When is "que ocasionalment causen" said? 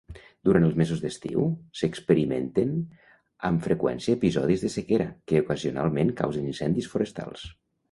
5.29-6.51